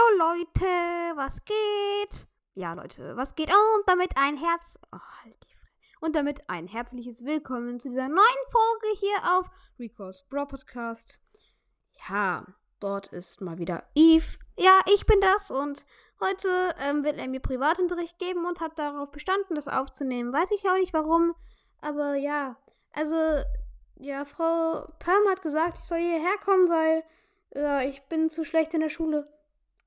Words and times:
Hallo 0.00 0.34
Leute, 0.34 1.16
was 1.16 1.44
geht? 1.44 2.26
Ja, 2.54 2.74
Leute, 2.74 3.16
was 3.16 3.34
geht? 3.34 3.48
Und 3.48 3.86
damit 3.86 4.16
ein 4.16 4.36
Herz. 4.36 4.78
Oh, 4.92 4.98
halt 5.22 5.36
die 5.42 5.54
Fresse. 5.54 5.98
Und 6.00 6.16
damit 6.16 6.48
ein 6.48 6.68
herzliches 6.68 7.24
Willkommen 7.24 7.78
zu 7.78 7.88
dieser 7.88 8.08
neuen 8.08 8.44
Folge 8.50 8.98
hier 8.98 9.36
auf 9.36 9.50
Rico's 9.78 10.22
Bro 10.28 10.46
Podcast. 10.46 11.20
Ja, 12.08 12.46
dort 12.78 13.08
ist 13.08 13.40
mal 13.40 13.58
wieder 13.58 13.84
Eve. 13.94 14.38
Ja, 14.56 14.80
ich 14.94 15.06
bin 15.06 15.20
das 15.20 15.50
und 15.50 15.84
heute 16.20 16.48
ähm, 16.88 17.04
will 17.04 17.18
er 17.18 17.28
mir 17.28 17.40
Privatunterricht 17.40 18.18
geben 18.18 18.46
und 18.46 18.60
hat 18.60 18.78
darauf 18.78 19.10
bestanden, 19.10 19.54
das 19.54 19.68
aufzunehmen. 19.68 20.32
Weiß 20.32 20.50
ich 20.52 20.68
auch 20.68 20.76
nicht 20.76 20.94
warum, 20.94 21.34
aber 21.80 22.14
ja, 22.14 22.56
also, 22.92 23.16
ja, 23.96 24.24
Frau 24.24 24.86
Perm 24.98 25.28
hat 25.28 25.42
gesagt, 25.42 25.78
ich 25.78 25.84
soll 25.84 25.98
hierher 25.98 26.38
kommen, 26.42 26.68
weil 26.68 27.04
ja, 27.54 27.82
ich 27.82 28.02
bin 28.04 28.30
zu 28.30 28.44
schlecht 28.44 28.72
in 28.72 28.80
der 28.80 28.88
Schule. 28.88 29.28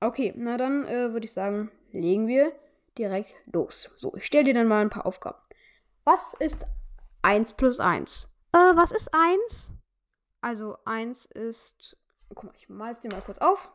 Okay, 0.04 0.34
na 0.36 0.58
dann 0.58 0.86
äh, 0.86 1.14
würde 1.14 1.24
ich 1.24 1.32
sagen, 1.32 1.70
legen 1.90 2.26
wir 2.26 2.52
direkt 2.98 3.34
los. 3.46 3.90
So, 3.96 4.14
ich 4.16 4.26
stelle 4.26 4.44
dir 4.44 4.54
dann 4.54 4.68
mal 4.68 4.82
ein 4.82 4.90
paar 4.90 5.06
Aufgaben. 5.06 5.38
Was 6.04 6.34
ist 6.34 6.66
1 7.22 7.54
plus 7.54 7.80
1? 7.80 8.28
Äh, 8.52 8.58
was 8.74 8.92
ist 8.92 9.08
1? 9.14 9.72
Also 10.42 10.76
1 10.84 11.24
ist. 11.24 11.96
Guck 12.28 12.44
mal, 12.44 12.52
ich 12.58 12.68
mal 12.68 12.92
es 12.92 13.00
dir 13.00 13.10
mal 13.10 13.22
kurz 13.22 13.38
auf. 13.38 13.70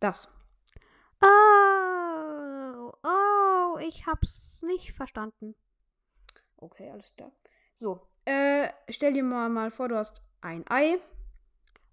Das. 0.00 0.28
Oh, 1.22 2.92
oh, 3.02 3.78
ich 3.80 4.06
hab's 4.06 4.62
nicht 4.62 4.94
verstanden. 4.94 5.54
Okay, 6.56 6.90
alles 6.90 7.14
klar. 7.14 7.32
So, 7.74 8.00
äh, 8.24 8.68
stell 8.88 9.12
dir 9.12 9.22
mal, 9.22 9.50
mal 9.50 9.70
vor, 9.70 9.88
du 9.90 9.96
hast 9.96 10.22
ein 10.40 10.64
Ei. 10.70 10.98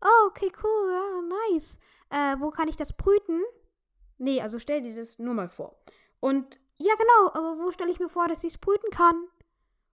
Oh, 0.02 0.28
okay, 0.28 0.52
cool, 0.64 0.92
ja, 0.92 1.52
nice. 1.52 1.80
Äh, 2.10 2.40
wo 2.40 2.52
kann 2.52 2.68
ich 2.68 2.78
das 2.78 2.94
brüten? 2.94 3.42
Nee, 4.18 4.42
also 4.42 4.60
stell 4.60 4.82
dir 4.82 4.96
das 4.96 5.20
nur 5.20 5.34
mal 5.34 5.50
vor. 5.50 5.80
Und. 6.20 6.60
Ja, 6.78 6.94
genau, 6.96 7.34
aber 7.34 7.58
wo 7.60 7.72
stelle 7.72 7.92
ich 7.92 8.00
mir 8.00 8.08
vor, 8.08 8.28
dass 8.28 8.44
ich 8.44 8.54
es 8.54 8.58
brüten 8.58 8.90
kann? 8.92 9.28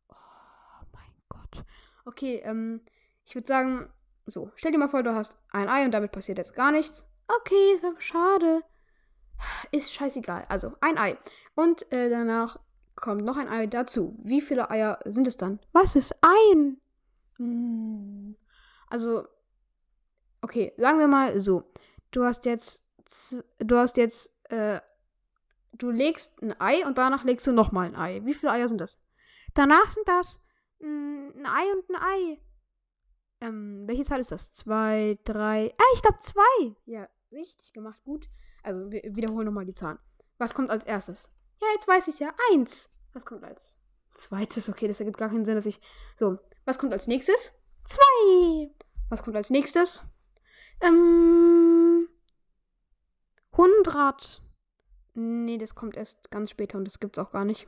Oh 0.09 0.87
mein 0.93 1.13
Gott. 1.29 1.65
Okay, 2.05 2.41
ähm, 2.45 2.81
ich 3.25 3.35
würde 3.35 3.49
sagen, 3.49 3.93
so, 4.27 4.51
stell 4.55 4.71
dir 4.71 4.79
mal 4.79 4.89
vor, 4.89 5.03
du 5.03 5.15
hast 5.15 5.43
ein 5.51 5.69
Ei 5.69 5.85
und 5.85 5.91
damit 5.91 6.13
passiert 6.13 6.39
jetzt 6.39 6.55
gar 6.55 6.71
nichts. 6.71 7.05
Okay, 7.29 7.73
ist 7.75 7.85
aber 7.85 8.01
schade. 8.01 8.63
Ist 9.73 9.93
scheißegal. 9.93 10.45
Also, 10.49 10.73
ein 10.81 10.97
Ei. 10.97 11.19
Und 11.55 11.91
äh, 11.93 12.09
danach 12.09 12.59
kommt 12.95 13.25
noch 13.25 13.37
ein 13.37 13.49
Ei 13.49 13.67
dazu. 13.67 14.17
Wie 14.23 14.41
viele 14.41 14.71
Eier 14.71 14.99
sind 15.05 15.29
es 15.29 15.37
dann? 15.37 15.61
Was 15.73 15.97
ist 15.97 16.15
ein? 16.23 16.81
Hm. 17.37 18.37
Also, 18.89 19.27
okay, 20.43 20.73
sagen 20.77 20.99
wir 20.99 21.09
mal 21.09 21.39
so. 21.39 21.65
Du 22.11 22.25
hast 22.25 22.45
jetzt, 22.45 22.85
du 23.59 23.77
hast 23.77 23.97
jetzt, 23.97 24.33
äh, 24.51 24.81
du 25.73 25.91
legst 25.91 26.41
ein 26.43 26.59
Ei 26.61 26.87
und 26.87 26.99
danach 26.99 27.25
legst 27.25 27.47
du 27.47 27.53
nochmal 27.53 27.89
ein 27.89 27.97
Ei. 27.97 28.25
Wie 28.25 28.35
viele 28.35 28.53
Eier 28.53 28.69
sind 28.69 28.81
das? 28.81 28.99
Danach 29.55 29.91
sind 29.91 30.09
das 30.09 30.41
mh, 30.81 30.89
hm, 30.89 31.33
ein 31.39 31.47
Ei 31.47 31.73
und 31.73 31.91
ein 31.91 32.03
Ei. 32.03 32.41
Ähm, 33.41 33.85
welche 33.87 34.05
Zahl 34.05 34.21
ist 34.21 34.33
das? 34.33 34.53
Zwei, 34.53 35.19
drei. 35.25 35.75
Ah, 35.79 35.95
ich 35.95 36.03
glaube 36.03 36.19
zwei. 36.21 36.77
Ja, 36.87 37.09
richtig 37.33 37.73
gemacht, 37.73 38.03
gut. 38.05 38.29
Also, 38.63 38.91
wir 38.91 39.03
wiederholen 39.15 39.47
nochmal 39.47 39.67
die 39.67 39.75
Zahlen. 39.75 39.99
Was 40.39 40.55
kommt 40.55 40.71
als 40.71 40.85
erstes? 40.85 41.31
Ja, 41.61 41.69
jetzt 41.75 41.89
weiß 41.89 42.09
ich 42.09 42.15
es 42.15 42.21
ja. 42.21 42.35
Eins. 42.53 42.91
Was 43.13 43.25
kommt 43.25 43.45
als 43.45 43.79
zweites? 44.15 44.69
Okay, 44.69 44.89
das 44.89 45.01
ergibt 45.01 45.19
gar 45.19 45.29
keinen 45.29 45.45
Sinn, 45.45 45.55
dass 45.55 45.67
ich. 45.67 45.81
So, 46.19 46.39
was 46.65 46.79
kommt 46.79 46.93
als 46.93 47.07
nächstes? 47.07 47.59
Zwei. 47.85 48.71
Was 49.09 49.23
kommt 49.23 49.37
als 49.37 49.51
nächstes? 49.51 50.03
Ähm. 50.81 52.09
100. 53.53 54.43
Nee, 55.15 55.59
das 55.59 55.75
kommt 55.75 55.97
erst 55.97 56.31
ganz 56.31 56.51
später 56.51 56.77
und 56.79 56.85
das 56.85 57.01
gibt's 57.01 57.19
auch 57.19 57.33
gar 57.33 57.45
nicht. 57.45 57.67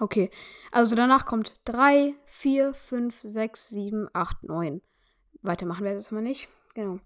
Okay, 0.00 0.30
also 0.72 0.96
danach 0.96 1.24
kommt 1.24 1.60
3, 1.66 2.14
4, 2.26 2.74
5, 2.74 3.20
6, 3.22 3.68
7, 3.68 4.08
8, 4.12 4.42
9. 4.44 4.82
Weiter 5.42 5.66
machen 5.66 5.84
wir 5.84 5.92
jetzt 5.92 6.10
mal 6.10 6.22
nicht. 6.22 6.48
Genau. 6.74 6.98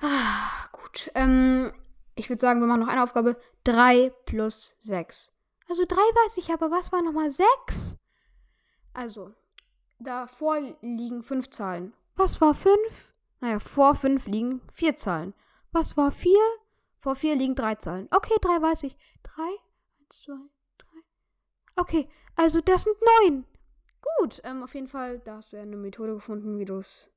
Ah, 0.00 0.68
gut. 0.72 1.10
Ähm, 1.14 1.72
ich 2.14 2.28
würde 2.28 2.40
sagen, 2.40 2.60
wir 2.60 2.66
machen 2.66 2.80
noch 2.80 2.88
eine 2.88 3.02
Aufgabe. 3.02 3.40
3 3.64 4.12
plus 4.26 4.76
6. 4.80 5.32
Also 5.68 5.84
3 5.86 5.96
weiß 5.96 6.36
ich, 6.38 6.52
aber 6.52 6.70
was 6.70 6.92
war 6.92 7.02
nochmal 7.02 7.30
6? 7.30 7.96
Also, 8.92 9.32
davor 9.98 10.58
liegen 10.80 11.22
5 11.22 11.50
Zahlen. 11.50 11.94
Was 12.16 12.40
war 12.40 12.54
5? 12.54 12.76
Naja, 13.40 13.58
vor 13.58 13.94
5 13.94 14.26
liegen 14.26 14.60
4 14.72 14.96
Zahlen. 14.96 15.34
Was 15.72 15.96
war 15.96 16.10
4? 16.10 16.38
Vor 16.98 17.14
4 17.14 17.36
liegen 17.36 17.54
3 17.54 17.74
Zahlen. 17.76 18.08
Okay, 18.10 18.34
3 18.40 18.62
weiß 18.62 18.84
ich. 18.84 18.96
3, 19.22 19.42
1, 19.42 20.22
2, 20.24 20.32
3. 20.78 20.86
Okay, 21.76 22.08
also 22.34 22.60
das 22.60 22.84
sind 22.84 22.96
9. 23.22 23.44
Gut, 24.18 24.40
ähm, 24.44 24.62
auf 24.62 24.74
jeden 24.74 24.88
Fall, 24.88 25.18
da 25.20 25.36
hast 25.36 25.52
du 25.52 25.56
ja 25.56 25.62
eine 25.62 25.76
Methode 25.76 26.14
gefunden, 26.14 26.58
wie 26.58 26.64
du 26.64 26.78
es 26.78 27.10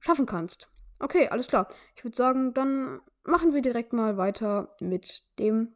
schaffen 0.00 0.26
kannst. 0.26 0.68
Okay, 0.98 1.28
alles 1.28 1.48
klar. 1.48 1.68
Ich 1.94 2.04
würde 2.04 2.16
sagen, 2.16 2.54
dann 2.54 3.00
machen 3.24 3.54
wir 3.54 3.62
direkt 3.62 3.92
mal 3.92 4.16
weiter 4.16 4.74
mit 4.80 5.24
dem. 5.38 5.74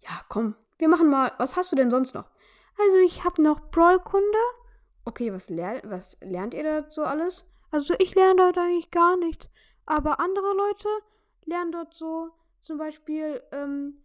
Ja, 0.00 0.20
komm. 0.28 0.56
Wir 0.78 0.88
machen 0.88 1.08
mal. 1.08 1.32
Was 1.38 1.56
hast 1.56 1.70
du 1.70 1.76
denn 1.76 1.90
sonst 1.90 2.14
noch? 2.14 2.28
Also, 2.78 2.96
ich 2.98 3.24
habe 3.24 3.42
noch 3.42 3.60
Brawlkunde. 3.70 4.38
Okay, 5.04 5.32
was, 5.32 5.48
ler 5.48 5.80
was 5.84 6.16
lernt 6.20 6.54
ihr 6.54 6.62
da 6.62 6.90
so 6.90 7.04
alles? 7.04 7.44
Also 7.72 7.94
ich 7.98 8.14
lerne 8.14 8.36
dort 8.36 8.58
eigentlich 8.58 8.90
gar 8.92 9.16
nichts. 9.16 9.48
Aber 9.84 10.20
andere 10.20 10.54
Leute 10.54 10.88
lernen 11.44 11.72
dort 11.72 11.94
so 11.94 12.30
zum 12.62 12.78
Beispiel, 12.78 13.42
ähm, 13.50 14.02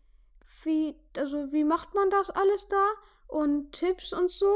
wie, 0.63 0.95
also 1.15 1.51
wie 1.51 1.63
macht 1.63 1.93
man 1.93 2.09
das 2.09 2.31
alles 2.31 2.67
da? 2.67 2.83
Und 3.27 3.73
Tipps 3.73 4.13
und 4.13 4.31
so. 4.31 4.51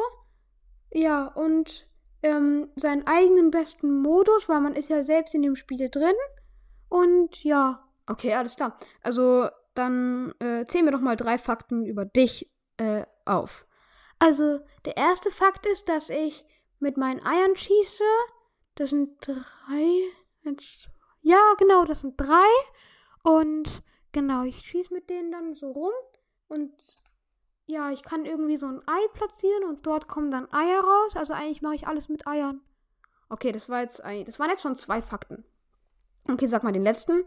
Ja, 0.91 1.27
und 1.27 1.87
ähm, 2.23 2.69
seinen 2.75 3.05
eigenen 3.05 3.51
besten 3.51 4.01
Modus, 4.01 4.49
weil 4.49 4.61
man 4.61 4.75
ist 4.75 4.89
ja 4.89 5.03
selbst 5.03 5.35
in 5.35 5.41
dem 5.41 5.55
Spiel 5.55 5.89
drin. 5.89 6.15
Und 6.89 7.43
ja. 7.43 7.87
Okay, 8.07 8.33
alles 8.33 8.55
klar. 8.55 8.79
Also 9.01 9.49
dann 9.73 10.33
äh, 10.39 10.65
zählen 10.65 10.85
wir 10.85 10.91
doch 10.91 11.01
mal 11.01 11.15
drei 11.15 11.37
Fakten 11.37 11.85
über 11.85 12.05
dich 12.05 12.51
äh, 12.77 13.05
auf. 13.25 13.65
Also 14.19 14.59
der 14.85 14.97
erste 14.97 15.31
Fakt 15.31 15.65
ist, 15.65 15.89
dass 15.89 16.09
ich 16.09 16.45
mit 16.79 16.97
meinen 16.97 17.25
Eiern 17.25 17.55
schieße. 17.55 18.03
Das 18.81 18.89
sind 18.89 19.15
drei. 19.21 20.09
Eins, 20.43 20.87
ja, 21.21 21.37
genau, 21.59 21.85
das 21.85 22.01
sind 22.01 22.19
drei. 22.19 22.49
Und 23.21 23.83
genau, 24.11 24.41
ich 24.41 24.57
schieße 24.61 24.91
mit 24.91 25.07
denen 25.07 25.31
dann 25.31 25.53
so 25.53 25.69
rum. 25.71 25.91
Und 26.47 26.73
ja, 27.67 27.91
ich 27.91 28.01
kann 28.01 28.25
irgendwie 28.25 28.57
so 28.57 28.65
ein 28.65 28.81
Ei 28.87 29.07
platzieren 29.13 29.65
und 29.65 29.85
dort 29.85 30.07
kommen 30.07 30.31
dann 30.31 30.51
Eier 30.51 30.81
raus. 30.83 31.15
Also 31.15 31.33
eigentlich 31.33 31.61
mache 31.61 31.75
ich 31.75 31.85
alles 31.85 32.09
mit 32.09 32.25
Eiern. 32.25 32.61
Okay, 33.29 33.51
das 33.51 33.69
war 33.69 33.81
jetzt 33.81 33.99
das 33.99 34.39
waren 34.39 34.49
jetzt 34.49 34.63
schon 34.63 34.75
zwei 34.75 35.03
Fakten. 35.03 35.45
Okay, 36.27 36.47
sag 36.47 36.63
mal 36.63 36.73
den 36.73 36.81
letzten. 36.81 37.23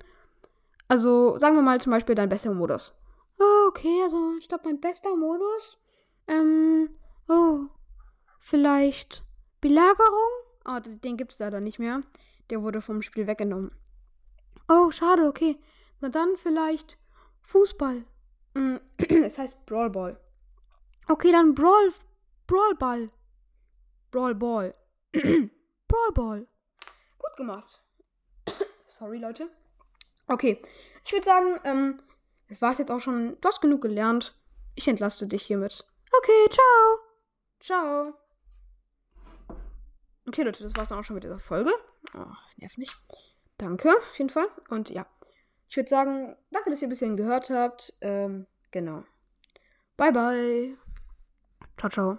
Also 0.88 1.38
sagen 1.38 1.54
wir 1.54 1.62
mal 1.62 1.80
zum 1.80 1.92
Beispiel 1.92 2.16
dein 2.16 2.30
bester 2.30 2.52
Modus. 2.52 2.94
Oh, 3.38 3.68
okay, 3.68 4.02
also 4.02 4.34
ich 4.40 4.48
glaube 4.48 4.64
mein 4.64 4.80
bester 4.80 5.14
Modus. 5.14 5.78
Ähm, 6.26 6.90
oh, 7.28 7.66
vielleicht 8.40 9.22
Belagerung? 9.60 10.43
Oh, 10.64 10.78
den 10.80 11.16
gibt 11.16 11.32
es 11.32 11.38
leider 11.38 11.60
nicht 11.60 11.78
mehr. 11.78 12.02
Der 12.50 12.62
wurde 12.62 12.80
vom 12.80 13.02
Spiel 13.02 13.26
weggenommen. 13.26 13.70
Oh, 14.68 14.90
schade, 14.90 15.26
okay. 15.26 15.58
Na 16.00 16.08
dann 16.08 16.36
vielleicht 16.36 16.98
Fußball. 17.42 18.04
Mm, 18.54 18.76
es 18.98 19.38
heißt 19.38 19.66
Brawlball. 19.66 20.18
Okay, 21.08 21.32
dann 21.32 21.54
Brawl. 21.54 21.92
Brawlball. 22.46 23.10
Brawlball. 24.10 24.72
Brawlball. 25.88 26.46
Gut 27.18 27.36
gemacht. 27.36 27.82
Sorry, 28.86 29.18
Leute. 29.18 29.48
Okay, 30.26 30.62
ich 31.04 31.12
würde 31.12 31.24
sagen, 31.24 31.60
ähm, 31.64 32.02
es 32.48 32.62
war 32.62 32.72
es 32.72 32.78
jetzt 32.78 32.90
auch 32.90 33.00
schon. 33.00 33.36
Du 33.40 33.48
hast 33.48 33.60
genug 33.60 33.82
gelernt. 33.82 34.34
Ich 34.74 34.88
entlaste 34.88 35.26
dich 35.26 35.42
hiermit. 35.42 35.84
Okay, 36.18 36.50
ciao. 36.50 36.98
Ciao. 37.60 38.23
Okay, 40.26 40.42
Leute, 40.42 40.62
das 40.62 40.74
war's 40.76 40.88
dann 40.88 40.98
auch 40.98 41.04
schon 41.04 41.14
mit 41.14 41.24
dieser 41.24 41.38
Folge. 41.38 41.70
Oh, 42.14 42.26
nerv 42.56 42.76
nicht. 42.78 42.96
Danke, 43.58 43.90
auf 43.90 44.18
jeden 44.18 44.30
Fall. 44.30 44.46
Und 44.68 44.90
ja, 44.90 45.06
ich 45.68 45.76
würde 45.76 45.88
sagen, 45.88 46.36
danke, 46.50 46.70
dass 46.70 46.82
ihr 46.82 46.88
ein 46.88 46.90
bisschen 46.90 47.16
gehört 47.16 47.50
habt. 47.50 47.92
Ähm, 48.00 48.46
genau. 48.70 49.04
Bye, 49.96 50.12
bye. 50.12 50.76
Ciao, 51.76 51.90
ciao. 51.90 52.18